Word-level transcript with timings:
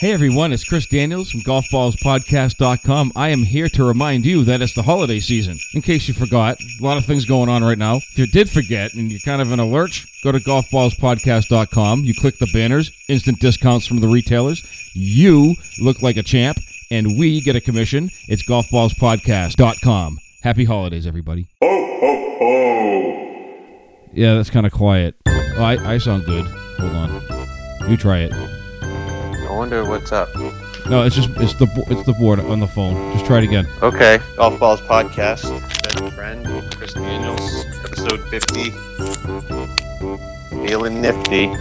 Hey 0.00 0.12
everyone, 0.12 0.50
it's 0.50 0.64
Chris 0.64 0.86
Daniels 0.86 1.30
from 1.30 1.40
golfballspodcast.com. 1.40 3.12
I 3.14 3.28
am 3.28 3.42
here 3.42 3.68
to 3.68 3.84
remind 3.84 4.24
you 4.24 4.44
that 4.44 4.62
it's 4.62 4.74
the 4.74 4.82
holiday 4.82 5.20
season. 5.20 5.58
In 5.74 5.82
case 5.82 6.08
you 6.08 6.14
forgot, 6.14 6.58
a 6.58 6.82
lot 6.82 6.96
of 6.96 7.04
things 7.04 7.26
going 7.26 7.50
on 7.50 7.62
right 7.62 7.76
now. 7.76 7.96
If 7.96 8.16
you 8.18 8.26
did 8.26 8.48
forget 8.48 8.94
and 8.94 9.10
you're 9.10 9.20
kind 9.20 9.42
of 9.42 9.52
in 9.52 9.60
a 9.60 9.66
lurch, 9.66 10.06
go 10.24 10.32
to 10.32 10.38
golfballspodcast.com. 10.38 12.04
You 12.04 12.14
click 12.14 12.38
the 12.38 12.48
banners, 12.50 12.90
instant 13.10 13.40
discounts 13.40 13.86
from 13.86 14.00
the 14.00 14.08
retailers. 14.08 14.64
You 14.94 15.54
look 15.82 16.00
like 16.00 16.16
a 16.16 16.22
champ, 16.22 16.56
and 16.90 17.18
we 17.18 17.42
get 17.42 17.54
a 17.54 17.60
commission. 17.60 18.08
It's 18.26 18.42
golfballspodcast.com. 18.44 20.18
Happy 20.42 20.64
holidays, 20.64 21.06
everybody. 21.06 21.46
Ho, 21.62 21.98
ho, 22.00 22.36
ho. 22.38 24.08
Yeah, 24.14 24.32
that's 24.32 24.48
kind 24.48 24.64
of 24.64 24.72
quiet. 24.72 25.14
Oh, 25.26 25.62
I, 25.62 25.92
I 25.92 25.98
sound 25.98 26.24
good. 26.24 26.46
Hold 26.46 26.92
on. 26.94 27.90
You 27.90 27.98
try 27.98 28.20
it. 28.20 28.59
I 29.50 29.56
wonder 29.56 29.84
what's 29.84 30.12
up. 30.12 30.28
No, 30.88 31.02
it's 31.02 31.16
just 31.16 31.28
it's 31.36 31.54
the 31.54 31.66
it's 31.88 32.04
the 32.04 32.12
board 32.12 32.38
on 32.38 32.60
the 32.60 32.68
phone. 32.68 33.12
Just 33.12 33.26
try 33.26 33.38
it 33.38 33.44
again. 33.44 33.66
Okay. 33.82 34.20
Golf 34.36 34.60
Balls 34.60 34.80
Podcast. 34.82 35.50
Best 35.82 36.14
friend, 36.14 36.46
Chris 36.76 36.92
Daniels, 36.94 37.64
episode 37.84 38.20
50. 38.28 38.70
Feeling 40.66 41.00
nifty. 41.00 41.52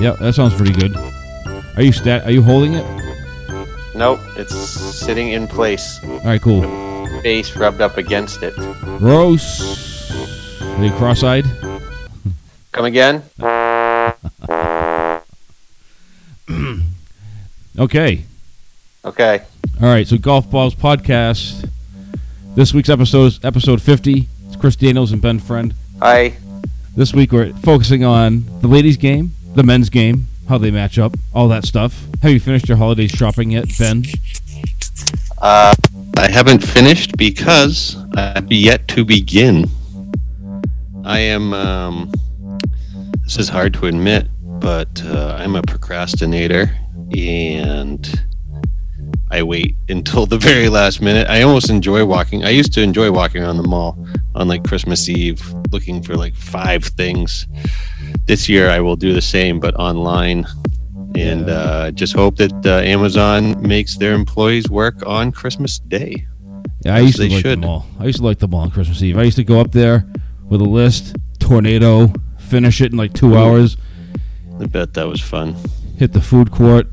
Yeah, 0.00 0.16
that 0.20 0.32
sounds 0.34 0.54
pretty 0.54 0.72
good. 0.72 0.96
Are 1.76 1.82
you 1.82 1.92
stat? 1.92 2.24
Are 2.24 2.30
you 2.30 2.42
holding 2.42 2.72
it? 2.72 2.86
Nope, 3.94 4.20
it's 4.36 4.54
sitting 4.54 5.32
in 5.32 5.46
place. 5.46 6.00
All 6.04 6.20
right, 6.20 6.40
cool. 6.40 6.62
Face 7.22 7.54
rubbed 7.54 7.82
up 7.82 7.98
against 7.98 8.42
it. 8.42 8.54
Gross. 8.98 10.10
Are 10.62 10.84
you 10.84 10.92
cross-eyed? 10.92 11.44
Come 12.72 12.84
again? 12.84 13.22
Okay. 17.78 18.24
Okay. 19.04 19.40
All 19.80 19.86
right. 19.88 20.04
So 20.04 20.18
golf 20.18 20.50
balls 20.50 20.74
podcast. 20.74 21.70
This 22.56 22.74
week's 22.74 22.88
episode 22.88 23.26
is 23.26 23.40
episode 23.44 23.80
fifty. 23.80 24.26
It's 24.46 24.56
Chris 24.56 24.74
Daniels 24.74 25.12
and 25.12 25.22
Ben 25.22 25.38
Friend. 25.38 25.72
Hi. 26.00 26.36
This 26.96 27.14
week 27.14 27.30
we're 27.30 27.52
focusing 27.52 28.02
on 28.02 28.44
the 28.62 28.66
ladies' 28.66 28.96
game, 28.96 29.30
the 29.54 29.62
men's 29.62 29.90
game, 29.90 30.26
how 30.48 30.58
they 30.58 30.72
match 30.72 30.98
up, 30.98 31.14
all 31.32 31.46
that 31.48 31.64
stuff. 31.64 32.04
Have 32.20 32.32
you 32.32 32.40
finished 32.40 32.68
your 32.68 32.78
holiday 32.78 33.06
shopping 33.06 33.52
yet, 33.52 33.66
Ben? 33.78 34.04
Uh, 35.40 35.72
I 36.16 36.28
haven't 36.28 36.64
finished 36.64 37.16
because 37.16 37.96
I've 38.16 38.50
yet 38.50 38.88
to 38.88 39.04
begin. 39.04 39.66
I 41.04 41.20
am. 41.20 41.54
Um, 41.54 42.10
this 43.22 43.38
is 43.38 43.48
hard 43.48 43.72
to 43.74 43.86
admit, 43.86 44.26
but 44.42 45.00
uh, 45.04 45.36
I'm 45.38 45.54
a 45.54 45.62
procrastinator, 45.62 46.76
and 47.16 48.26
I 49.30 49.42
wait 49.42 49.76
until 49.88 50.26
the 50.26 50.38
very 50.38 50.68
last 50.68 51.00
minute. 51.00 51.28
I 51.28 51.42
almost 51.42 51.70
enjoy 51.70 52.04
walking. 52.04 52.44
I 52.44 52.50
used 52.50 52.72
to 52.74 52.82
enjoy 52.82 53.10
walking 53.12 53.42
around 53.42 53.56
the 53.58 53.68
mall 53.68 53.98
on 54.34 54.48
like 54.48 54.64
Christmas 54.64 55.08
Eve, 55.08 55.42
looking 55.70 56.02
for 56.02 56.14
like 56.16 56.34
five 56.34 56.84
things. 56.84 57.46
This 58.26 58.48
year, 58.48 58.70
I 58.70 58.80
will 58.80 58.96
do 58.96 59.12
the 59.12 59.20
same, 59.22 59.60
but 59.60 59.74
online 59.76 60.46
and 61.14 61.46
Yeah. 61.46 61.52
uh, 61.54 61.90
just 61.90 62.14
hope 62.14 62.36
that 62.36 62.52
uh, 62.66 62.80
Amazon 62.84 63.60
makes 63.66 63.96
their 63.96 64.14
employees 64.14 64.68
work 64.70 65.02
on 65.06 65.32
Christmas 65.32 65.78
Day. 65.78 66.26
Yeah, 66.84 66.94
I 66.96 67.00
used 67.00 67.16
to 67.16 67.28
like 67.28 67.42
should. 67.42 67.62
them 67.62 67.64
all. 67.68 67.86
I 67.98 68.04
used 68.06 68.18
to 68.18 68.24
like 68.24 68.38
the 68.38 68.48
mall 68.48 68.60
on 68.60 68.70
Christmas 68.70 69.02
Eve. 69.02 69.18
I 69.18 69.22
used 69.24 69.36
to 69.36 69.44
go 69.44 69.60
up 69.60 69.72
there 69.72 70.06
with 70.48 70.60
a 70.60 70.64
list, 70.64 71.16
tornado, 71.38 72.12
finish 72.38 72.80
it 72.80 72.92
in 72.92 72.98
like 72.98 73.12
two 73.14 73.36
hours, 73.36 73.76
I 74.60 74.66
bet 74.66 74.94
that 74.94 75.06
was 75.06 75.20
fun. 75.20 75.54
hit 75.98 76.12
the 76.12 76.20
food 76.20 76.50
court. 76.50 76.86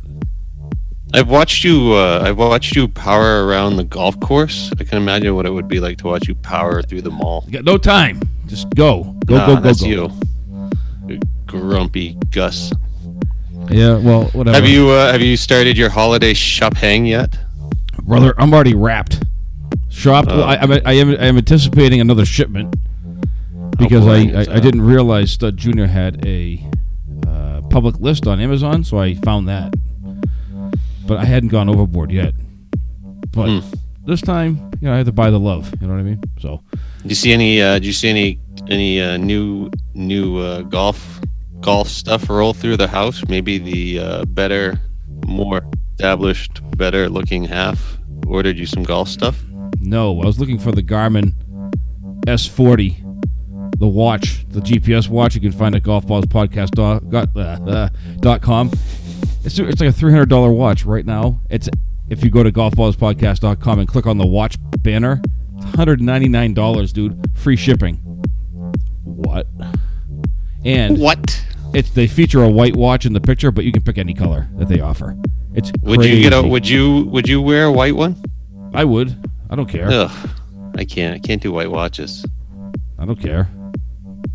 I've 1.16 1.30
watched 1.30 1.64
you. 1.64 1.94
Uh, 1.94 2.24
I've 2.26 2.38
watched 2.38 2.76
you 2.76 2.88
power 2.88 3.46
around 3.46 3.78
the 3.78 3.84
golf 3.86 4.20
course. 4.20 4.70
I 4.80 4.84
can 4.84 4.98
imagine 4.98 5.34
what 5.34 5.46
it 5.46 5.50
would 5.50 5.68
be 5.68 5.80
like 5.80 5.98
to 6.00 6.08
watch 6.08 6.28
you 6.28 6.36
power 6.36 6.82
through 6.82 7.04
the 7.04 7.12
mall. 7.12 7.44
You 7.46 7.54
got 7.54 7.64
no 7.64 7.78
time. 7.78 8.22
Just 8.48 8.70
go, 8.76 9.16
go, 9.26 9.38
Nah, 9.38 9.48
go, 9.48 9.56
go, 9.56 9.62
that's 9.62 9.82
go. 9.82 9.88
you, 11.08 11.20
grumpy 11.46 12.18
Gus. 12.32 12.72
Yeah, 13.70 13.98
well, 13.98 14.26
whatever. 14.34 14.56
Have 14.56 14.68
you 14.68 14.90
uh, 14.90 15.12
have 15.12 15.22
you 15.22 15.38
started 15.38 15.78
your 15.78 15.90
holiday 15.90 16.34
shopping 16.34 17.06
yet? 17.06 17.38
brother? 18.04 18.34
I'm 18.38 18.54
already 18.54 18.76
wrapped. 18.76 19.24
Shopped. 19.90 20.30
Oh. 20.30 20.42
I, 20.42 20.58
I'm, 20.58 20.72
I 20.72 20.94
am. 20.94 21.10
I 21.12 21.26
am 21.26 21.38
anticipating 21.38 22.02
another 22.02 22.26
shipment 22.26 22.76
because 23.78 24.06
boy, 24.06 24.36
I, 24.36 24.42
I, 24.42 24.56
I 24.56 24.60
didn't 24.60 24.82
realize 24.82 25.32
Stud 25.32 25.58
Junior 25.58 25.88
had 25.88 26.26
a 26.26 26.64
uh, 27.28 27.62
public 27.70 28.00
list 28.00 28.28
on 28.28 28.40
Amazon, 28.40 28.84
so 28.84 29.00
I 29.00 29.16
found 29.16 29.48
that. 29.48 29.74
But 31.08 31.18
I 31.18 31.26
hadn't 31.26 31.50
gone 31.50 31.70
overboard 31.70 32.12
yet. 32.12 32.34
But 33.32 33.50
Hmm. 33.50 33.60
this 34.06 34.22
time, 34.22 34.72
you 34.82 34.88
know, 34.88 34.94
I 34.94 34.98
had 34.98 35.06
to 35.08 35.12
buy 35.12 35.30
the 35.30 35.40
love. 35.40 35.74
You 35.82 35.88
know 35.88 35.94
what 35.94 36.00
I 36.00 36.04
mean? 36.04 36.22
So 36.40 36.62
Did 37.02 37.12
you 37.12 37.16
see 37.16 37.34
any? 37.34 37.62
Uh, 37.62 37.74
did 37.76 37.86
you 37.86 37.94
see 37.94 38.10
any 38.10 38.40
any 38.70 39.02
uh, 39.02 39.18
new 39.18 39.70
new 39.94 40.38
uh, 40.38 40.62
golf 40.64 41.20
golf 41.62 41.88
stuff 41.90 42.30
roll 42.30 42.54
through 42.54 42.78
the 42.78 42.88
house? 42.88 43.24
Maybe 43.28 43.58
the 43.58 44.00
uh, 44.00 44.26
better, 44.26 44.80
more 45.28 45.62
established, 45.94 46.62
better 46.78 47.10
looking 47.10 47.44
half 47.46 48.00
ordered 48.28 48.58
you 48.58 48.66
some 48.66 48.84
golf 48.84 49.08
stuff. 49.10 49.44
no, 49.82 50.20
I 50.22 50.26
was 50.26 50.40
looking 50.40 50.58
for 50.60 50.72
the 50.72 50.82
Garmin 50.82 51.34
S40, 52.26 52.96
the 53.78 53.88
watch, 53.88 54.46
the 54.50 54.62
GPS 54.62 55.10
watch. 55.10 55.36
You 55.36 55.42
can 55.42 55.52
find 55.52 55.76
at 55.76 55.84
golfballspodcast.com. 55.84 57.12
Uh, 57.36 57.40
uh, 57.70 57.90
dot 58.20 58.42
com. 58.42 58.72
It's 59.46 59.60
it's 59.60 59.80
like 59.80 59.90
a 59.90 59.94
three 59.94 60.12
hundred 60.12 60.30
dollar 60.30 60.52
watch 60.52 60.86
right 60.86 61.06
now. 61.06 61.40
It's 61.50 61.70
if 62.10 62.24
you 62.24 62.30
go 62.30 62.44
to 62.44 62.52
golfballspodcast.com 62.52 63.80
and 63.80 63.88
click 63.88 64.06
on 64.08 64.18
the 64.18 64.26
watch 64.26 64.58
banner, 64.84 65.22
it's 65.56 65.66
one 65.66 65.74
hundred 65.76 66.02
ninety 66.02 66.28
nine 66.28 66.54
dollars, 66.54 66.92
dude. 66.92 67.24
Free 67.36 67.56
shipping. 67.56 67.96
What? 69.04 69.48
And 70.64 70.98
What? 71.00 71.44
it's 71.74 71.92
they 71.92 72.08
feature 72.08 72.44
a 72.44 72.50
white 72.50 72.76
watch 72.76 73.06
in 73.06 73.14
the 73.14 73.22
picture, 73.22 73.52
but 73.52 73.66
you 73.66 73.72
can 73.72 73.84
pick 73.84 73.98
any 74.00 74.14
color 74.14 74.50
that 74.56 74.68
they 74.68 74.80
offer. 74.80 75.16
It's 75.54 75.72
Would 75.84 76.04
you 76.04 76.22
get 76.22 76.34
a? 76.34 76.42
Would 76.42 76.68
you 76.68 77.06
would 77.06 77.28
you 77.30 77.42
wear 77.42 77.66
a 77.66 77.72
white 77.72 77.96
one? 77.96 78.22
I 78.74 78.84
would. 78.84 79.16
I 79.50 79.56
don't 79.56 79.70
care. 79.70 79.88
Ugh, 79.90 80.30
I 80.76 80.86
can't. 80.86 81.14
I 81.16 81.20
can't 81.20 81.42
do 81.42 81.52
white 81.52 81.70
watches. 81.72 82.26
I 82.98 83.06
don't 83.06 83.20
care. 83.20 83.48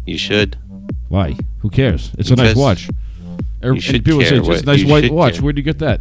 You 0.07 0.17
should. 0.17 0.57
Why? 1.09 1.37
Who 1.59 1.69
cares? 1.71 2.13
It's 2.17 2.31
a 2.31 2.37
nice 2.37 2.55
watch. 2.55 2.89
Er- 3.63 3.73
and 3.73 3.83
should 3.83 4.05
people 4.05 4.21
say 4.23 4.31
care 4.31 4.39
it's 4.39 4.49
just 4.49 4.65
a 4.65 4.67
what- 4.67 4.77
nice 4.79 4.85
white 4.87 5.13
watch. 5.13 5.35
care. 5.35 5.43
Where'd 5.43 5.57
you 5.57 5.63
get 5.63 5.79
that? 5.81 6.01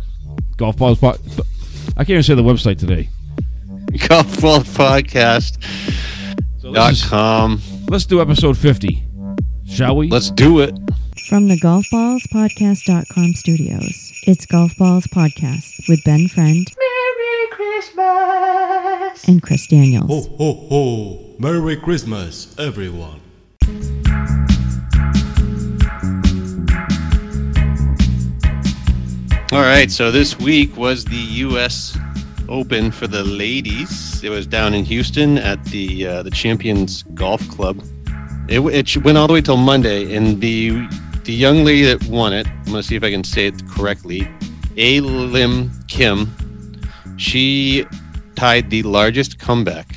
Golf 0.58 0.78
balls. 0.78 1.00
Po- 1.00 1.18
I 1.98 2.04
can't 2.04 2.10
even 2.12 2.24
say 2.24 2.36
the 2.36 2.44
website 2.44 2.78
today. 2.80 3.10
Golfball 3.90 4.60
Podcast 4.76 5.64
So 6.62 6.72
dot 6.74 6.88
let's, 6.90 7.06
com. 7.08 7.62
let's 7.90 8.06
do 8.06 8.22
episode 8.22 8.58
fifty, 8.58 9.04
shall 9.68 9.96
we? 9.98 10.08
Let's 10.10 10.30
do 10.32 10.60
it. 10.60 10.76
From 11.28 11.48
the 11.48 11.58
golfballspodcast.com 11.60 13.34
studios, 13.34 14.12
it's 14.28 14.46
Golf 14.46 14.72
Balls 14.78 15.06
Podcast 15.08 15.88
with 15.90 16.04
Ben 16.04 16.28
Friend. 16.28 16.68
Merry 16.78 17.48
Christmas! 17.52 19.28
And 19.28 19.42
Chris 19.44 19.68
Daniels. 19.68 20.10
Ho 20.10 20.22
ho 20.38 20.54
ho! 20.70 21.36
Merry 21.40 21.76
Christmas, 21.78 22.56
everyone. 22.60 23.20
All 29.52 29.62
right, 29.62 29.90
so 29.90 30.12
this 30.12 30.38
week 30.38 30.78
was 30.78 31.04
the 31.04 31.16
U.S. 31.16 31.98
Open 32.48 32.92
for 32.92 33.08
the 33.08 33.24
ladies. 33.24 34.24
It 34.24 34.30
was 34.30 34.46
down 34.46 34.76
in 34.76 34.86
Houston 34.86 35.40
at 35.40 35.64
the 35.66 36.06
uh, 36.06 36.22
the 36.22 36.30
Champions 36.30 37.02
Golf 37.16 37.42
Club. 37.50 37.84
It, 38.48 38.60
it 38.60 39.04
went 39.04 39.18
all 39.18 39.26
the 39.26 39.34
way 39.34 39.42
till 39.42 39.58
Monday, 39.58 40.16
and 40.16 40.40
the 40.40 40.88
the 41.24 41.34
young 41.34 41.64
lady 41.64 41.82
that 41.82 42.04
won 42.06 42.32
it. 42.32 42.48
I'm 42.48 42.66
gonna 42.66 42.84
see 42.84 42.96
if 42.96 43.04
I 43.04 43.10
can 43.10 43.24
say 43.24 43.48
it 43.48 43.68
correctly. 43.68 44.30
A 44.78 45.00
Lim 45.00 45.72
Kim. 45.88 46.30
She 47.18 47.88
tied 48.36 48.70
the 48.70 48.84
largest 48.84 49.40
comeback 49.40 49.96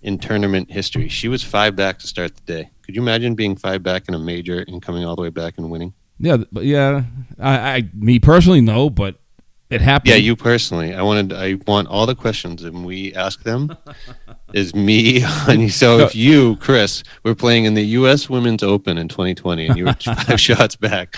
in 0.00 0.18
tournament 0.18 0.70
history. 0.70 1.10
She 1.10 1.28
was 1.28 1.44
five 1.44 1.76
back 1.76 1.98
to 1.98 2.06
start 2.06 2.34
the 2.34 2.42
day. 2.50 2.70
Could 2.80 2.96
you 2.96 3.02
imagine 3.02 3.34
being 3.34 3.56
five 3.56 3.82
back 3.82 4.08
in 4.08 4.14
a 4.14 4.18
major 4.18 4.64
and 4.68 4.80
coming 4.80 5.04
all 5.04 5.16
the 5.16 5.22
way 5.22 5.28
back 5.28 5.58
and 5.58 5.70
winning? 5.70 5.92
Yeah, 6.18 6.38
but 6.50 6.64
yeah. 6.64 7.04
I, 7.38 7.58
I, 7.58 7.90
me 7.94 8.18
personally, 8.18 8.60
no, 8.60 8.90
but 8.90 9.16
it 9.70 9.82
happened. 9.82 10.10
Yeah, 10.10 10.16
you 10.16 10.34
personally. 10.34 10.94
I 10.94 11.02
wanted. 11.02 11.32
I 11.32 11.58
want 11.66 11.88
all 11.88 12.06
the 12.06 12.14
questions, 12.14 12.64
and 12.64 12.86
we 12.86 13.14
ask 13.14 13.42
them. 13.42 13.76
is 14.54 14.74
me 14.74 15.22
on 15.24 15.60
you? 15.60 15.68
So 15.68 15.98
if 16.00 16.14
you, 16.14 16.56
Chris, 16.56 17.04
were 17.22 17.34
playing 17.34 17.66
in 17.66 17.74
the 17.74 17.82
U.S. 17.82 18.30
Women's 18.30 18.62
Open 18.62 18.96
in 18.96 19.08
2020, 19.08 19.66
and 19.66 19.76
you 19.76 19.84
were 19.84 19.92
five 20.00 20.40
shots 20.40 20.74
back. 20.74 21.14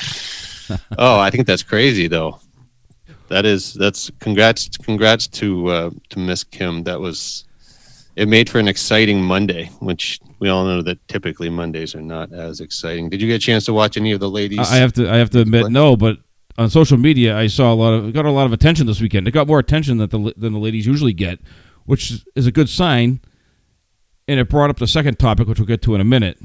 Oh, 0.98 1.18
I 1.18 1.30
think 1.30 1.46
that's 1.46 1.62
crazy, 1.62 2.08
though. 2.08 2.40
That 3.28 3.46
is. 3.46 3.72
That's 3.74 4.10
congrats. 4.18 4.76
Congrats 4.78 5.28
to 5.28 5.68
uh, 5.68 5.90
to 6.08 6.18
Miss 6.18 6.42
Kim. 6.42 6.82
That 6.82 7.00
was. 7.00 7.44
It 8.16 8.28
made 8.28 8.50
for 8.50 8.58
an 8.58 8.68
exciting 8.68 9.22
Monday, 9.22 9.66
which 9.80 10.20
we 10.40 10.48
all 10.48 10.64
know 10.64 10.82
that 10.82 11.06
typically 11.08 11.48
Mondays 11.48 11.94
are 11.94 12.02
not 12.02 12.32
as 12.32 12.60
exciting. 12.60 13.08
Did 13.08 13.22
you 13.22 13.28
get 13.28 13.34
a 13.36 13.38
chance 13.38 13.64
to 13.66 13.72
watch 13.72 13.96
any 13.96 14.12
of 14.12 14.20
the 14.20 14.28
ladies? 14.28 14.58
I 14.58 14.76
have 14.76 14.92
to. 14.94 15.10
I 15.10 15.16
have 15.16 15.30
to 15.30 15.40
admit, 15.40 15.62
Play? 15.62 15.70
no. 15.70 15.96
But 15.96 16.18
on 16.58 16.68
social 16.70 16.98
media, 16.98 17.38
I 17.38 17.46
saw 17.46 17.72
a 17.72 17.74
lot 17.74 17.92
of 17.94 18.12
got 18.12 18.26
a 18.26 18.30
lot 18.30 18.46
of 18.46 18.52
attention 18.52 18.86
this 18.86 19.00
weekend. 19.00 19.28
It 19.28 19.30
got 19.30 19.46
more 19.46 19.58
attention 19.58 19.98
than 19.98 20.10
the 20.10 20.34
than 20.36 20.52
the 20.52 20.58
ladies 20.58 20.86
usually 20.86 21.12
get, 21.12 21.38
which 21.84 22.10
is- 22.10 22.24
is 22.34 22.46
a 22.46 22.52
good 22.52 22.68
sign. 22.68 23.20
And 24.28 24.38
it 24.38 24.48
brought 24.48 24.70
up 24.70 24.76
the 24.78 24.86
second 24.86 25.18
topic, 25.18 25.48
which 25.48 25.58
we'll 25.58 25.66
get 25.66 25.82
to 25.82 25.94
in 25.94 26.00
a 26.00 26.04
minute. 26.04 26.38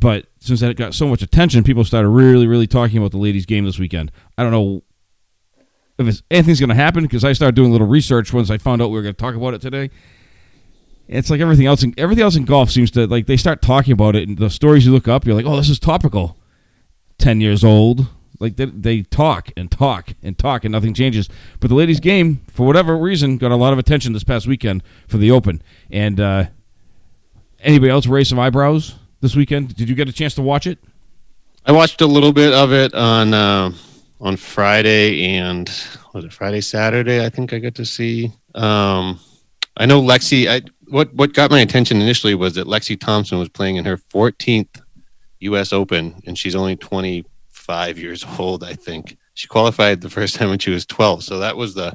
But 0.00 0.26
since 0.38 0.60
that 0.60 0.76
got 0.76 0.94
so 0.94 1.08
much 1.08 1.22
attention, 1.22 1.64
people 1.64 1.84
started 1.84 2.08
really, 2.08 2.46
really 2.46 2.66
talking 2.66 2.96
about 2.98 3.10
the 3.10 3.18
ladies' 3.18 3.44
game 3.46 3.64
this 3.64 3.78
weekend. 3.78 4.10
I 4.38 4.42
don't 4.42 4.52
know 4.52 4.84
if 5.98 6.06
it's, 6.06 6.22
anything's 6.30 6.60
going 6.60 6.68
to 6.70 6.74
happen 6.76 7.02
because 7.02 7.24
I 7.24 7.32
started 7.32 7.56
doing 7.56 7.68
a 7.68 7.72
little 7.72 7.86
research 7.88 8.32
once 8.32 8.48
I 8.48 8.56
found 8.58 8.80
out 8.80 8.88
we 8.88 8.94
were 8.94 9.02
going 9.02 9.14
to 9.14 9.20
talk 9.20 9.34
about 9.34 9.52
it 9.54 9.60
today. 9.60 9.90
It's 11.08 11.30
like 11.30 11.40
everything 11.40 11.66
else. 11.66 11.82
In, 11.82 11.94
everything 11.96 12.22
else 12.22 12.36
in 12.36 12.44
golf 12.44 12.70
seems 12.70 12.90
to 12.92 13.06
like 13.06 13.26
they 13.26 13.36
start 13.36 13.62
talking 13.62 13.92
about 13.92 14.14
it, 14.14 14.28
and 14.28 14.38
the 14.38 14.50
stories 14.50 14.86
you 14.86 14.92
look 14.92 15.08
up, 15.08 15.26
you're 15.26 15.34
like, 15.34 15.46
oh, 15.46 15.56
this 15.56 15.70
is 15.70 15.78
topical. 15.78 16.36
Ten 17.16 17.40
years 17.40 17.64
old, 17.64 18.06
like 18.38 18.56
they, 18.56 18.66
they 18.66 19.02
talk 19.02 19.50
and 19.56 19.70
talk 19.70 20.14
and 20.22 20.38
talk, 20.38 20.64
and 20.64 20.72
nothing 20.72 20.94
changes. 20.94 21.28
But 21.60 21.68
the 21.68 21.74
ladies' 21.74 21.98
game, 21.98 22.40
for 22.48 22.66
whatever 22.66 22.96
reason, 22.96 23.38
got 23.38 23.50
a 23.50 23.56
lot 23.56 23.72
of 23.72 23.78
attention 23.78 24.12
this 24.12 24.22
past 24.22 24.46
weekend 24.46 24.82
for 25.08 25.16
the 25.16 25.30
Open. 25.30 25.62
And 25.90 26.20
uh, 26.20 26.44
anybody 27.60 27.90
else 27.90 28.06
raise 28.06 28.28
some 28.28 28.38
eyebrows 28.38 28.94
this 29.20 29.34
weekend? 29.34 29.74
Did 29.74 29.88
you 29.88 29.96
get 29.96 30.08
a 30.08 30.12
chance 30.12 30.34
to 30.34 30.42
watch 30.42 30.66
it? 30.66 30.78
I 31.64 31.72
watched 31.72 32.00
a 32.00 32.06
little 32.06 32.32
bit 32.32 32.52
of 32.52 32.72
it 32.72 32.94
on 32.94 33.34
uh, 33.34 33.72
on 34.20 34.36
Friday 34.36 35.36
and 35.36 35.70
was 36.12 36.24
it 36.24 36.32
Friday 36.32 36.60
Saturday? 36.60 37.24
I 37.24 37.28
think 37.28 37.52
I 37.52 37.58
got 37.58 37.74
to 37.76 37.84
see. 37.84 38.32
Um, 38.54 39.20
I 39.76 39.86
know 39.86 40.00
Lexi. 40.00 40.48
I 40.48 40.62
what 40.90 41.12
what 41.14 41.32
got 41.34 41.50
my 41.50 41.60
attention 41.60 42.00
initially 42.00 42.34
was 42.34 42.54
that 42.54 42.66
Lexi 42.66 42.98
Thompson 42.98 43.38
was 43.38 43.48
playing 43.48 43.76
in 43.76 43.84
her 43.84 43.96
14th 43.96 44.80
U.S. 45.40 45.72
Open, 45.72 46.20
and 46.26 46.36
she's 46.38 46.54
only 46.54 46.76
25 46.76 47.98
years 47.98 48.24
old. 48.38 48.64
I 48.64 48.74
think 48.74 49.16
she 49.34 49.46
qualified 49.46 50.00
the 50.00 50.10
first 50.10 50.34
time 50.36 50.48
when 50.50 50.58
she 50.58 50.70
was 50.70 50.84
12. 50.86 51.24
So 51.24 51.38
that 51.38 51.56
was 51.56 51.74
the. 51.74 51.92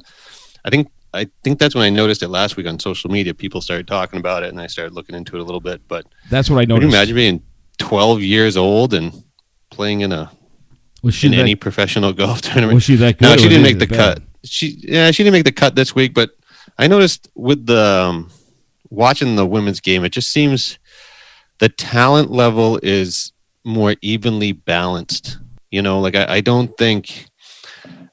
I 0.65 0.69
think 0.69 0.89
I 1.13 1.27
think 1.43 1.59
that's 1.59 1.75
when 1.75 1.83
I 1.83 1.89
noticed 1.89 2.23
it 2.23 2.29
last 2.29 2.55
week 2.57 2.67
on 2.67 2.79
social 2.79 3.09
media. 3.11 3.33
People 3.33 3.61
started 3.61 3.87
talking 3.87 4.19
about 4.19 4.43
it, 4.43 4.49
and 4.49 4.59
I 4.59 4.67
started 4.67 4.93
looking 4.93 5.15
into 5.15 5.35
it 5.35 5.41
a 5.41 5.43
little 5.43 5.59
bit. 5.61 5.81
But 5.87 6.05
That's 6.29 6.49
what 6.49 6.57
I 6.57 6.63
can 6.65 6.69
you 6.71 6.75
noticed. 6.75 6.93
imagine 6.95 7.15
being 7.15 7.43
12 7.77 8.21
years 8.21 8.57
old 8.57 8.93
and 8.93 9.23
playing 9.69 10.01
in 10.01 10.11
a 10.11 10.31
was 11.01 11.13
she 11.13 11.27
in 11.27 11.31
that, 11.33 11.39
any 11.39 11.55
professional 11.55 12.13
golf 12.23 12.41
tournament. 12.41 12.75
was 12.75 12.83
she 12.83 12.95
that 12.95 13.17
good? 13.17 13.25
no, 13.25 13.37
she 13.37 13.49
didn't 13.49 13.63
make 13.63 13.79
the 13.79 13.87
bad? 13.87 14.17
cut. 14.19 14.23
She 14.45 14.77
yeah, 14.81 15.11
she 15.11 15.23
didn't 15.23 15.33
make 15.33 15.45
the 15.45 15.51
cut 15.51 15.75
this 15.75 15.93
week. 15.93 16.13
But 16.13 16.31
I 16.77 16.87
noticed 16.87 17.29
with 17.35 17.65
the 17.65 17.83
um, 17.83 18.31
watching 18.93 19.35
the 19.35 19.45
women's 19.45 19.79
game, 19.79 20.05
it 20.05 20.11
just 20.11 20.31
seems 20.31 20.79
the 21.59 21.69
talent 21.69 22.31
level 22.31 22.79
is 22.83 23.31
more 23.63 23.95
evenly 24.01 24.51
balanced. 24.51 25.37
You 25.71 25.81
know, 25.81 25.99
like 25.99 26.15
I, 26.15 26.35
I 26.35 26.41
don't 26.41 26.75
think. 26.77 27.27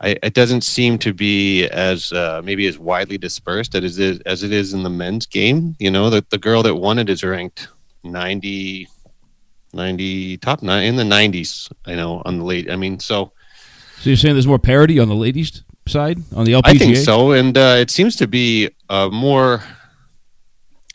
I, 0.02 0.16
it 0.22 0.32
doesn't 0.32 0.62
seem 0.62 0.96
to 1.00 1.12
be 1.12 1.66
as 1.68 2.10
uh, 2.10 2.40
maybe 2.42 2.66
as 2.66 2.78
widely 2.78 3.18
dispersed 3.18 3.74
as 3.74 3.98
it 3.98 4.02
is 4.02 4.20
as 4.20 4.42
it 4.42 4.50
is 4.50 4.72
in 4.72 4.82
the 4.82 4.88
men's 4.88 5.26
game. 5.26 5.76
You 5.78 5.90
know, 5.90 6.08
the, 6.08 6.24
the 6.30 6.38
girl 6.38 6.62
that 6.62 6.74
won 6.74 6.98
it 6.98 7.10
is 7.10 7.22
ranked 7.22 7.68
90, 8.02 8.88
90 9.74 10.36
top 10.38 10.62
nine 10.62 10.84
in 10.84 10.96
the 10.96 11.02
90s. 11.02 11.70
I 11.84 11.96
know 11.96 12.22
on 12.24 12.38
the 12.38 12.44
late. 12.44 12.70
I 12.70 12.76
mean, 12.76 12.98
so 12.98 13.32
So 13.98 14.08
you're 14.08 14.16
saying 14.16 14.34
there's 14.34 14.46
more 14.46 14.58
parity 14.58 14.98
on 14.98 15.10
the 15.10 15.14
ladies' 15.14 15.62
side 15.86 16.18
on 16.34 16.46
the 16.46 16.52
LPGA? 16.52 16.62
I 16.64 16.78
think 16.78 16.96
so, 16.96 17.32
and 17.32 17.58
uh, 17.58 17.76
it 17.78 17.90
seems 17.90 18.16
to 18.16 18.26
be 18.26 18.70
a 18.88 19.10
more 19.10 19.62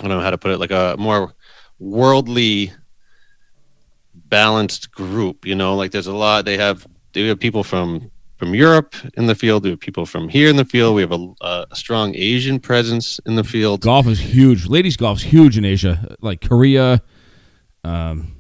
I 0.06 0.08
don't 0.08 0.18
know 0.18 0.24
how 0.24 0.32
to 0.32 0.38
put 0.38 0.52
it, 0.52 0.60
like 0.60 0.72
a 0.72 0.96
more 1.00 1.34
worldly 1.80 2.72
balanced 4.14 4.92
group. 4.92 5.46
You 5.46 5.56
know, 5.56 5.76
like 5.76 5.92
there's 5.92 6.08
a 6.08 6.14
lot. 6.14 6.46
They 6.46 6.58
have 6.58 6.86
they 7.14 7.28
have 7.28 7.40
people 7.40 7.64
from 7.64 8.12
from 8.38 8.54
Europe 8.54 8.96
in 9.18 9.26
the 9.26 9.36
field. 9.36 9.64
We 9.64 9.72
have 9.72 9.80
people 9.80 10.06
from 10.06 10.30
here 10.30 10.50
in 10.50 10.58
the 10.58 10.66
field. 10.66 10.96
We 10.96 11.02
have 11.02 11.12
a, 11.12 11.34
a 11.42 11.76
strong 11.76 12.14
Asian 12.16 12.60
presence 12.60 13.20
in 13.26 13.36
the 13.36 13.44
field. 13.44 13.82
Golf 13.82 14.08
is 14.08 14.20
huge. 14.20 14.68
Ladies 14.68 14.98
golf 14.98 15.18
is 15.20 15.24
huge 15.24 15.58
in 15.58 15.66
Asia, 15.66 16.16
like 16.22 16.42
Korea. 16.42 17.02
Um, 17.84 18.36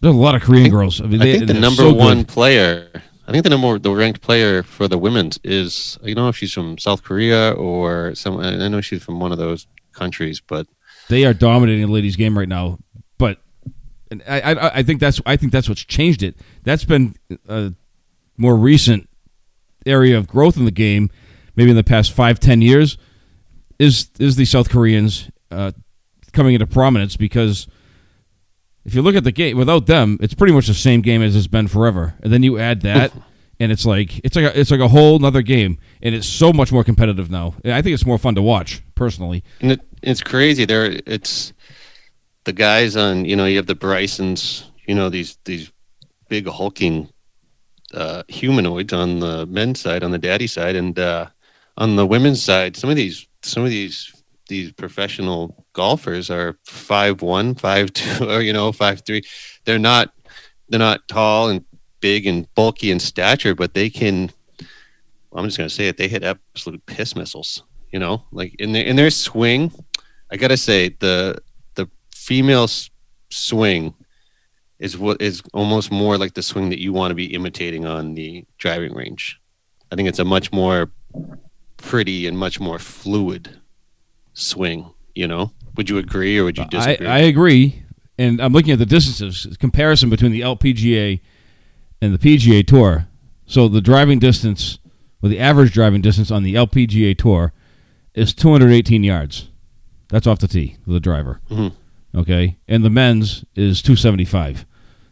there's 0.00 0.14
a 0.14 0.18
lot 0.18 0.34
of 0.34 0.42
Korean 0.42 0.70
girls. 0.70 1.00
I 1.00 1.06
mean, 1.06 1.22
I 1.22 1.24
think 1.24 1.46
the 1.46 1.54
number 1.54 1.82
so 1.82 1.92
one 1.92 2.18
good. 2.18 2.28
player. 2.28 2.90
I 3.28 3.32
think 3.32 3.42
the 3.42 3.50
number 3.50 3.78
the 3.78 3.92
ranked 3.92 4.20
player 4.20 4.62
for 4.62 4.86
the 4.86 4.98
women's 4.98 5.38
is 5.42 5.98
I 6.02 6.06
don't 6.06 6.16
know 6.16 6.28
if 6.28 6.36
she's 6.36 6.52
from 6.52 6.78
South 6.78 7.02
Korea 7.02 7.52
or 7.52 8.14
some. 8.14 8.38
I 8.38 8.68
know 8.68 8.80
she's 8.80 9.02
from 9.02 9.20
one 9.20 9.32
of 9.32 9.38
those 9.38 9.66
countries, 9.96 10.40
but 10.40 10.66
They 11.08 11.24
are 11.24 11.34
dominating 11.34 11.86
the 11.86 11.92
ladies' 11.92 12.16
game 12.16 12.38
right 12.38 12.48
now. 12.48 12.78
But 13.18 13.38
and 14.10 14.22
I, 14.28 14.40
I, 14.40 14.78
I 14.78 14.82
think 14.82 15.00
that's 15.00 15.20
I 15.26 15.36
think 15.36 15.52
that's 15.52 15.68
what's 15.68 15.84
changed 15.84 16.22
it. 16.22 16.36
That's 16.62 16.84
been 16.84 17.14
a 17.48 17.72
more 18.36 18.56
recent 18.56 19.08
area 19.84 20.16
of 20.18 20.26
growth 20.28 20.56
in 20.56 20.64
the 20.64 20.70
game, 20.70 21.10
maybe 21.56 21.70
in 21.70 21.76
the 21.76 21.84
past 21.84 22.12
five 22.12 22.38
ten 22.38 22.62
years. 22.62 22.98
Is 23.78 24.10
is 24.18 24.36
the 24.36 24.44
South 24.46 24.70
Koreans 24.70 25.30
uh, 25.50 25.72
coming 26.32 26.54
into 26.54 26.66
prominence 26.66 27.16
because 27.16 27.66
if 28.84 28.94
you 28.94 29.02
look 29.02 29.16
at 29.16 29.24
the 29.24 29.32
game 29.32 29.58
without 29.58 29.86
them, 29.86 30.16
it's 30.20 30.32
pretty 30.32 30.52
much 30.52 30.68
the 30.68 30.74
same 30.74 31.00
game 31.02 31.20
as 31.20 31.34
it's 31.34 31.48
been 31.48 31.66
forever. 31.66 32.14
And 32.22 32.32
then 32.32 32.42
you 32.42 32.58
add 32.58 32.82
that, 32.82 33.12
and 33.60 33.72
it's 33.72 33.84
like 33.84 34.18
it's 34.24 34.36
like 34.36 34.46
a, 34.46 34.58
it's 34.58 34.70
like 34.70 34.80
a 34.80 34.88
whole 34.88 35.22
other 35.24 35.42
game, 35.42 35.78
and 36.00 36.14
it's 36.14 36.26
so 36.26 36.52
much 36.52 36.72
more 36.72 36.84
competitive 36.84 37.30
now. 37.30 37.54
And 37.64 37.74
I 37.74 37.82
think 37.82 37.94
it's 37.94 38.06
more 38.06 38.16
fun 38.16 38.34
to 38.36 38.42
watch 38.42 38.82
personally. 38.94 39.42
And 39.60 39.72
it, 39.72 39.80
it's 40.06 40.22
crazy. 40.22 40.64
There, 40.64 41.00
it's 41.06 41.52
the 42.44 42.52
guys 42.52 42.96
on. 42.96 43.24
You 43.24 43.36
know, 43.36 43.46
you 43.46 43.56
have 43.56 43.66
the 43.66 43.74
Brysons. 43.74 44.70
You 44.86 44.94
know, 44.94 45.10
these 45.10 45.36
these 45.44 45.72
big 46.28 46.48
hulking 46.48 47.08
uh, 47.92 48.22
humanoids 48.28 48.92
on 48.92 49.20
the 49.20 49.46
men's 49.46 49.80
side, 49.80 50.02
on 50.02 50.10
the 50.10 50.18
daddy 50.18 50.46
side, 50.46 50.76
and 50.76 50.98
uh, 50.98 51.26
on 51.76 51.96
the 51.96 52.06
women's 52.06 52.42
side. 52.42 52.76
Some 52.76 52.90
of 52.90 52.96
these, 52.96 53.26
some 53.42 53.64
of 53.64 53.70
these, 53.70 54.12
these 54.48 54.72
professional 54.72 55.66
golfers 55.72 56.30
are 56.30 56.58
five 56.64 57.22
one, 57.22 57.54
five 57.54 57.92
two, 57.92 58.24
or 58.28 58.40
you 58.40 58.52
know, 58.52 58.72
five 58.72 59.02
three. 59.04 59.22
They're 59.64 59.78
not, 59.78 60.12
they're 60.68 60.78
not 60.78 61.08
tall 61.08 61.48
and 61.48 61.64
big 62.00 62.26
and 62.26 62.52
bulky 62.54 62.90
in 62.90 63.00
stature, 63.00 63.54
but 63.54 63.74
they 63.74 63.90
can. 63.90 64.30
I'm 65.34 65.44
just 65.44 65.58
gonna 65.58 65.68
say 65.68 65.88
it. 65.88 65.96
They 65.96 66.08
hit 66.08 66.22
absolute 66.22 66.84
piss 66.86 67.14
missiles. 67.14 67.62
You 67.92 68.00
know, 68.00 68.24
like 68.32 68.54
in 68.58 68.72
their 68.72 68.84
in 68.84 68.96
their 68.96 69.10
swing. 69.10 69.72
I 70.30 70.36
gotta 70.36 70.56
say 70.56 70.88
the 70.98 71.38
the 71.74 71.88
female 72.14 72.64
s- 72.64 72.90
swing 73.30 73.94
is 74.78 74.98
what 74.98 75.20
is 75.22 75.42
almost 75.54 75.90
more 75.90 76.18
like 76.18 76.34
the 76.34 76.42
swing 76.42 76.70
that 76.70 76.80
you 76.80 76.92
want 76.92 77.10
to 77.10 77.14
be 77.14 77.32
imitating 77.34 77.86
on 77.86 78.14
the 78.14 78.44
driving 78.58 78.94
range. 78.94 79.40
I 79.90 79.96
think 79.96 80.08
it's 80.08 80.18
a 80.18 80.24
much 80.24 80.52
more 80.52 80.90
pretty 81.76 82.26
and 82.26 82.36
much 82.36 82.60
more 82.60 82.78
fluid 82.78 83.60
swing. 84.34 84.90
You 85.14 85.26
know, 85.28 85.52
would 85.76 85.88
you 85.88 85.98
agree 85.98 86.38
or 86.38 86.44
would 86.44 86.58
you 86.58 86.64
I, 86.64 86.66
disagree? 86.66 87.06
I 87.06 87.18
agree, 87.20 87.82
and 88.18 88.40
I'm 88.40 88.52
looking 88.52 88.72
at 88.72 88.78
the 88.78 88.86
distances 88.86 89.56
comparison 89.56 90.10
between 90.10 90.32
the 90.32 90.42
LPGA 90.42 91.20
and 92.02 92.12
the 92.12 92.18
PGA 92.18 92.66
Tour. 92.66 93.08
So 93.46 93.68
the 93.68 93.80
driving 93.80 94.18
distance, 94.18 94.78
or 95.22 95.28
the 95.28 95.38
average 95.38 95.72
driving 95.72 96.02
distance 96.02 96.30
on 96.30 96.42
the 96.42 96.54
LPGA 96.54 97.16
Tour, 97.16 97.52
is 98.14 98.34
218 98.34 99.04
yards. 99.04 99.48
That's 100.08 100.26
off 100.26 100.38
the 100.38 100.48
tee 100.48 100.76
the 100.86 101.00
driver. 101.00 101.40
Mhm. 101.50 101.72
Okay, 102.14 102.56
and 102.68 102.84
the 102.84 102.90
men's 102.90 103.44
is 103.54 103.82
275. 103.82 104.64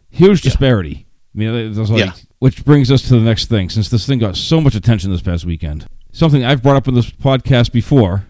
Huge 0.09 0.41
disparity. 0.41 1.05
I 1.35 1.37
mean, 1.37 1.73
like, 1.75 1.99
Yeah. 1.99 2.13
which 2.39 2.63
brings 2.63 2.89
us 2.91 3.01
to 3.03 3.09
the 3.09 3.19
next 3.21 3.47
thing. 3.47 3.69
Since 3.69 3.89
this 3.89 4.05
thing 4.07 4.19
got 4.19 4.37
so 4.37 4.61
much 4.61 4.73
attention 4.75 5.11
this 5.11 5.21
past 5.21 5.45
weekend, 5.45 5.85
something 6.13 6.43
I've 6.45 6.63
brought 6.63 6.77
up 6.77 6.87
in 6.87 6.93
this 6.93 7.11
podcast 7.11 7.71
before. 7.73 8.25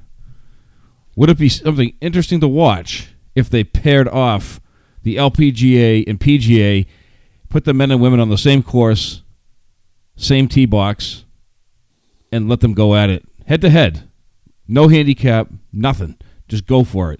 Would 1.16 1.30
it 1.30 1.38
be 1.38 1.48
something 1.50 1.94
interesting 2.02 2.40
to 2.42 2.48
watch 2.48 3.10
if 3.36 3.50
they 3.50 3.64
paired 3.64 4.08
off 4.08 4.60
the 5.04 5.16
LPGA 5.18 6.04
and 6.08 6.20
PGA, 6.20 6.86
put 7.50 7.64
the 7.64 7.74
men 7.74 7.92
and 7.92 8.02
women 8.02 8.20
on 8.20 8.30
the 8.30 8.38
same 8.38 8.64
course, 8.64 9.22
same 10.18 10.48
tee 10.48 10.66
box, 10.66 11.24
and 12.32 12.50
let 12.50 12.60
them 12.62 12.74
go 12.74 12.96
at 12.96 13.10
it 13.10 13.24
head 13.46 13.62
to 13.62 13.70
head? 13.70 14.04
No 14.68 14.88
handicap, 14.88 15.50
nothing. 15.72 16.16
Just 16.48 16.66
go 16.66 16.84
for 16.84 17.12
it. 17.12 17.20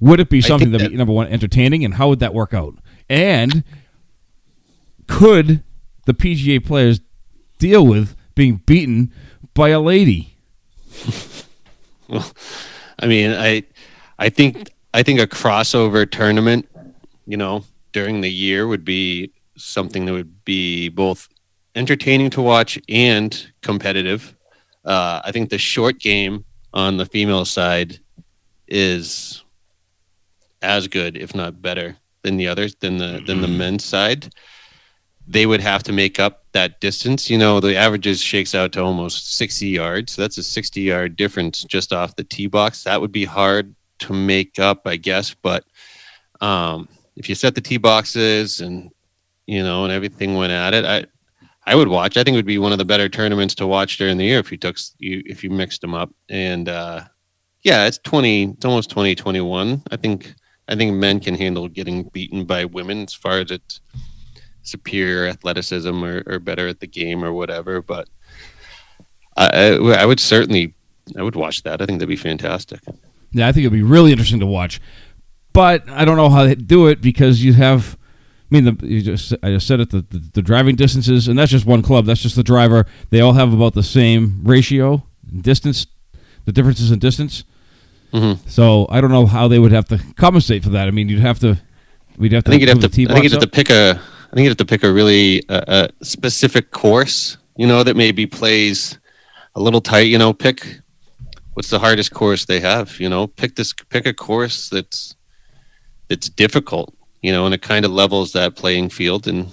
Would 0.00 0.18
it 0.18 0.28
be 0.28 0.40
something 0.40 0.72
that 0.72 0.90
be 0.90 0.96
number 0.96 1.12
one 1.12 1.28
entertaining, 1.28 1.84
and 1.84 1.94
how 1.94 2.08
would 2.08 2.18
that 2.18 2.34
work 2.34 2.52
out? 2.52 2.74
And 3.08 3.62
could 5.06 5.62
the 6.06 6.14
PGA 6.14 6.64
players 6.64 7.00
deal 7.58 7.86
with 7.86 8.16
being 8.34 8.56
beaten 8.66 9.12
by 9.54 9.68
a 9.68 9.80
lady? 9.80 10.36
well, 12.08 12.28
I 12.98 13.06
mean, 13.06 13.32
I, 13.32 13.62
I 14.18 14.28
think 14.28 14.72
I 14.94 15.02
think 15.02 15.20
a 15.20 15.26
crossover 15.26 16.10
tournament, 16.10 16.68
you 17.26 17.36
know, 17.36 17.64
during 17.92 18.20
the 18.20 18.30
year 18.30 18.66
would 18.66 18.84
be 18.84 19.32
something 19.56 20.04
that 20.06 20.12
would 20.12 20.44
be 20.44 20.88
both 20.88 21.28
entertaining 21.74 22.30
to 22.30 22.42
watch 22.42 22.78
and 22.88 23.52
competitive. 23.62 24.34
Uh, 24.84 25.20
I 25.24 25.32
think 25.32 25.50
the 25.50 25.58
short 25.58 25.98
game 25.98 26.44
on 26.74 26.96
the 26.96 27.06
female 27.06 27.44
side 27.44 28.00
is 28.72 29.44
as 30.62 30.88
good, 30.88 31.16
if 31.16 31.34
not 31.34 31.60
better, 31.60 31.96
than 32.22 32.38
the 32.38 32.48
others 32.48 32.74
than 32.76 32.96
the 32.96 33.22
than 33.26 33.42
the 33.42 33.48
men's 33.48 33.84
side. 33.84 34.32
They 35.28 35.46
would 35.46 35.60
have 35.60 35.82
to 35.84 35.92
make 35.92 36.18
up 36.18 36.44
that 36.52 36.80
distance. 36.80 37.30
You 37.30 37.38
know, 37.38 37.60
the 37.60 37.76
averages 37.76 38.20
shakes 38.20 38.54
out 38.54 38.72
to 38.72 38.82
almost 38.82 39.36
60 39.36 39.68
yards. 39.68 40.12
So 40.12 40.22
that's 40.22 40.38
a 40.38 40.42
60 40.42 40.80
yard 40.80 41.16
difference 41.16 41.62
just 41.64 41.92
off 41.92 42.16
the 42.16 42.24
tee 42.24 42.48
box. 42.48 42.82
That 42.84 43.00
would 43.00 43.12
be 43.12 43.24
hard 43.24 43.74
to 44.00 44.12
make 44.12 44.58
up, 44.58 44.82
I 44.86 44.96
guess. 44.96 45.34
But 45.34 45.64
um, 46.40 46.88
if 47.16 47.28
you 47.28 47.34
set 47.34 47.54
the 47.54 47.60
tee 47.60 47.76
boxes 47.76 48.60
and 48.60 48.90
you 49.46 49.62
know 49.62 49.84
and 49.84 49.92
everything 49.92 50.36
went 50.36 50.52
at 50.52 50.74
it, 50.74 50.84
I 50.84 51.04
I 51.66 51.74
would 51.74 51.88
watch. 51.88 52.16
I 52.16 52.24
think 52.24 52.34
it 52.34 52.38
would 52.38 52.46
be 52.46 52.58
one 52.58 52.72
of 52.72 52.78
the 52.78 52.84
better 52.84 53.08
tournaments 53.08 53.54
to 53.56 53.66
watch 53.66 53.98
during 53.98 54.16
the 54.16 54.24
year 54.24 54.38
if 54.38 54.50
you 54.50 54.58
took 54.58 54.76
you 54.98 55.22
if 55.26 55.44
you 55.44 55.50
mixed 55.50 55.82
them 55.82 55.94
up. 55.94 56.10
And 56.28 56.68
uh, 56.68 57.04
yeah, 57.62 57.86
it's 57.86 57.98
20. 57.98 58.50
It's 58.52 58.64
almost 58.64 58.90
2021. 58.90 59.82
I 59.90 59.96
think 59.96 60.34
I 60.68 60.76
think 60.76 60.94
men 60.94 61.20
can 61.20 61.34
handle 61.34 61.68
getting 61.68 62.04
beaten 62.04 62.44
by 62.44 62.64
women 62.64 63.02
as 63.04 63.14
far 63.14 63.38
as 63.38 63.50
it's 63.50 63.80
superior 64.62 65.26
athleticism 65.26 66.04
or, 66.04 66.22
or 66.26 66.38
better 66.38 66.68
at 66.68 66.80
the 66.80 66.86
game 66.86 67.24
or 67.24 67.32
whatever. 67.32 67.82
But 67.82 68.08
I, 69.36 69.74
I 69.74 70.06
would 70.06 70.20
certainly, 70.20 70.74
I 71.16 71.22
would 71.22 71.36
watch 71.36 71.62
that. 71.64 71.82
I 71.82 71.86
think 71.86 71.98
that'd 71.98 72.08
be 72.08 72.16
fantastic. 72.16 72.80
Yeah, 73.32 73.48
I 73.48 73.52
think 73.52 73.64
it'd 73.64 73.72
be 73.72 73.82
really 73.82 74.12
interesting 74.12 74.40
to 74.40 74.46
watch. 74.46 74.80
But 75.52 75.88
I 75.88 76.04
don't 76.04 76.16
know 76.16 76.30
how 76.30 76.44
they 76.44 76.54
do 76.54 76.86
it 76.86 77.00
because 77.00 77.44
you 77.44 77.52
have. 77.54 77.98
I 78.50 78.54
mean, 78.54 78.64
the, 78.64 78.86
you 78.86 79.00
just 79.00 79.32
I 79.42 79.48
just 79.50 79.66
said 79.66 79.80
it. 79.80 79.90
The, 79.90 80.02
the, 80.02 80.18
the 80.34 80.42
driving 80.42 80.76
distances, 80.76 81.28
and 81.28 81.38
that's 81.38 81.50
just 81.50 81.66
one 81.66 81.82
club. 81.82 82.06
That's 82.06 82.20
just 82.20 82.36
the 82.36 82.42
driver. 82.42 82.86
They 83.10 83.20
all 83.20 83.32
have 83.32 83.52
about 83.52 83.74
the 83.74 83.82
same 83.82 84.40
ratio, 84.42 85.06
distance. 85.40 85.86
The 86.44 86.52
differences 86.52 86.90
in 86.90 86.98
distance. 86.98 87.44
Mm-hmm. 88.12 88.46
So 88.48 88.86
I 88.90 89.00
don't 89.00 89.10
know 89.10 89.26
how 89.26 89.48
they 89.48 89.58
would 89.58 89.72
have 89.72 89.86
to 89.88 89.98
compensate 90.16 90.62
for 90.62 90.70
that. 90.70 90.86
I 90.86 90.90
mean, 90.90 91.08
you'd 91.08 91.20
have 91.20 91.38
to. 91.40 91.58
We'd 92.18 92.32
have 92.32 92.44
to. 92.44 92.50
I 92.50 92.52
think 92.52 92.60
you'd 92.60 92.68
have 92.68 92.80
to. 92.80 92.86
I 92.86 92.90
think 92.90 93.24
you'd 93.24 93.32
have 93.32 93.40
to 93.40 93.48
pick 93.48 93.70
a. 93.70 93.90
I 93.90 94.34
think 94.34 94.44
you'd 94.44 94.50
have 94.50 94.56
to 94.58 94.64
pick 94.64 94.82
a 94.82 94.92
really 94.92 95.48
uh, 95.48 95.88
a 96.00 96.04
specific 96.04 96.70
course. 96.70 97.38
You 97.56 97.66
know 97.66 97.82
that 97.82 97.96
maybe 97.96 98.26
plays 98.26 98.98
a 99.54 99.60
little 99.60 99.80
tight. 99.80 100.08
You 100.08 100.18
know, 100.18 100.32
pick 100.32 100.80
what's 101.54 101.70
the 101.70 101.78
hardest 101.78 102.12
course 102.12 102.44
they 102.44 102.60
have. 102.60 103.00
You 103.00 103.08
know, 103.08 103.26
pick 103.26 103.56
this. 103.56 103.72
Pick 103.88 104.06
a 104.06 104.12
course 104.12 104.68
that's 104.68 105.16
that's 106.08 106.28
difficult. 106.28 106.94
You 107.22 107.32
know, 107.32 107.46
and 107.46 107.54
it 107.54 107.62
kind 107.62 107.84
of 107.84 107.92
levels 107.92 108.32
that 108.32 108.56
playing 108.56 108.90
field, 108.90 109.26
and 109.26 109.48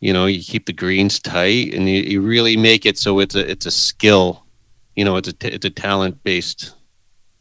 you 0.00 0.14
know, 0.14 0.24
you 0.24 0.42
keep 0.42 0.64
the 0.64 0.72
greens 0.72 1.18
tight, 1.18 1.74
and 1.74 1.86
you, 1.86 2.00
you 2.00 2.20
really 2.22 2.56
make 2.56 2.86
it 2.86 2.96
so 2.96 3.18
it's 3.18 3.34
a 3.34 3.50
it's 3.50 3.66
a 3.66 3.70
skill. 3.70 4.46
You 4.94 5.04
know, 5.04 5.16
it's 5.16 5.28
a 5.28 5.34
t- 5.34 5.48
it's 5.48 5.66
a 5.66 5.70
talent 5.70 6.22
based 6.22 6.75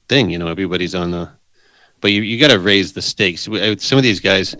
thing. 0.08 0.30
You 0.30 0.40
know, 0.40 0.48
everybody's 0.48 0.96
on 0.96 1.12
the 1.12 1.32
but 2.02 2.12
you, 2.12 2.22
you 2.22 2.40
got 2.40 2.52
to 2.52 2.60
raise 2.60 2.94
the 2.94 3.02
stakes. 3.02 3.42
Some 3.80 3.98
of 3.98 4.04
these 4.04 4.20
guys, 4.20 4.56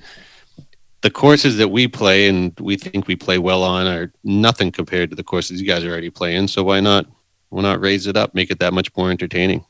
the 1.02 1.12
courses 1.12 1.58
that 1.58 1.68
we 1.68 1.88
play 1.88 2.28
and 2.28 2.58
we 2.60 2.76
think 2.76 3.06
we 3.08 3.16
play 3.16 3.38
well 3.38 3.64
on 3.64 3.86
are 3.86 4.12
nothing 4.24 4.72
compared 4.72 5.12
to 5.12 5.16
the 5.16 5.24
courses 5.24 5.62
you 5.62 5.68
guys 5.68 5.84
are 5.84 5.92
already 5.92 6.10
playing. 6.10 6.48
So 6.48 6.64
why 6.64 6.80
not 6.80 7.06
why 7.50 7.62
not 7.62 7.80
raise 7.80 8.08
it 8.08 8.18
up, 8.18 8.34
make 8.34 8.50
it 8.50 8.60
that 8.60 8.74
much 8.74 8.90
more 8.98 9.12
entertaining, 9.12 9.64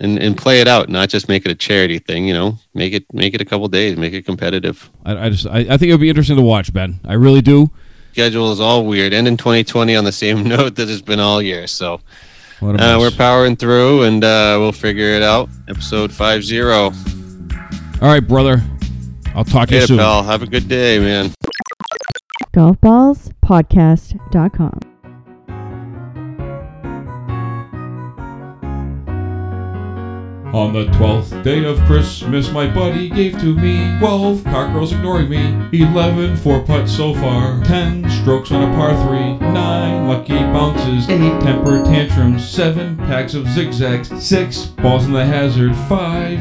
and 0.00 0.18
and 0.18 0.36
play 0.36 0.60
it 0.60 0.68
out, 0.68 0.88
not 0.88 1.08
just 1.08 1.28
make 1.28 1.46
it 1.46 1.50
a 1.50 1.54
charity 1.54 1.98
thing. 1.98 2.26
You 2.26 2.34
know, 2.34 2.58
make 2.74 2.92
it 2.92 3.06
make 3.14 3.32
it 3.32 3.40
a 3.40 3.44
couple 3.46 3.68
days, 3.68 3.96
make 3.96 4.12
it 4.12 4.26
competitive. 4.26 4.90
I, 5.06 5.26
I 5.26 5.30
just. 5.30 5.46
I, 5.46 5.60
I 5.60 5.76
think 5.78 5.84
it 5.84 5.92
would 5.92 6.00
be 6.00 6.10
interesting 6.10 6.36
to 6.36 6.42
watch, 6.42 6.72
Ben. 6.72 7.00
I 7.06 7.14
really 7.14 7.40
do. 7.40 7.70
Schedule 8.12 8.52
is 8.52 8.60
all 8.60 8.84
weird. 8.84 9.12
End 9.12 9.26
in 9.26 9.36
2020 9.36 9.96
on 9.96 10.04
the 10.04 10.12
same 10.12 10.44
note 10.48 10.76
that 10.76 10.88
has 10.88 11.00
been 11.00 11.20
all 11.20 11.40
year. 11.40 11.66
So 11.66 12.00
uh, 12.62 12.96
we're 12.98 13.10
powering 13.10 13.56
through, 13.56 14.04
and 14.04 14.24
uh, 14.24 14.56
we'll 14.58 14.72
figure 14.72 15.08
it 15.10 15.22
out. 15.22 15.50
Episode 15.68 16.10
five 16.12 16.42
zero. 16.44 16.92
All 18.00 18.08
right, 18.08 18.26
brother. 18.26 18.62
I'll 19.34 19.44
talk 19.44 19.68
to 19.68 19.74
you 19.74 19.80
Hey, 19.80 19.86
soon. 19.86 19.98
pal. 19.98 20.22
Have 20.22 20.42
a 20.42 20.46
good 20.46 20.66
day, 20.68 20.98
man. 20.98 21.32
golfballspodcast.com. 22.54 24.93
On 30.54 30.72
the 30.72 30.84
twelfth 30.92 31.42
day 31.42 31.64
of 31.64 31.80
Christmas, 31.80 32.48
my 32.52 32.72
buddy 32.72 33.08
gave 33.08 33.32
to 33.40 33.56
me 33.56 33.98
twelve 33.98 34.44
cockerels 34.44 34.92
ignoring 34.92 35.28
me. 35.28 35.68
Eleven 35.72 36.36
four 36.36 36.62
putts 36.62 36.96
so 36.96 37.12
far, 37.12 37.60
ten 37.64 38.08
strokes 38.08 38.52
on 38.52 38.62
a 38.62 38.72
par 38.76 38.94
three, 39.04 39.36
nine 39.50 40.06
lucky 40.06 40.38
bounces, 40.38 41.08
eight 41.08 41.40
temper 41.40 41.82
tantrums, 41.82 42.48
seven 42.48 42.96
packs 42.98 43.34
of 43.34 43.48
zigzags, 43.48 44.10
six 44.24 44.66
balls 44.66 45.06
in 45.06 45.12
the 45.12 45.26
hazard, 45.26 45.74
five, 45.88 46.38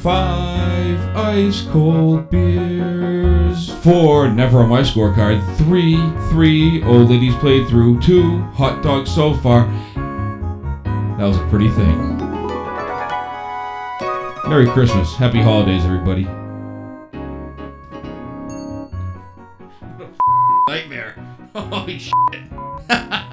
five 0.00 0.98
ice 1.14 1.66
cold 1.72 2.30
beers, 2.30 3.70
four 3.84 4.30
never 4.30 4.60
on 4.60 4.70
my 4.70 4.80
scorecard, 4.80 5.44
three, 5.58 5.96
three 6.30 6.82
old 6.84 7.10
ladies 7.10 7.34
played 7.34 7.68
through, 7.68 8.00
two 8.00 8.38
hot 8.54 8.82
dogs 8.82 9.14
so 9.14 9.34
far. 9.34 9.66
That 11.18 11.26
was 11.26 11.36
a 11.36 11.46
pretty 11.48 11.68
thing. 11.68 12.11
Merry 14.52 14.66
Christmas. 14.66 15.16
Happy 15.16 15.40
holidays, 15.40 15.82
everybody. 15.82 16.24
Nightmare. 20.68 21.14
Holy 21.54 21.98
shit. 21.98 22.12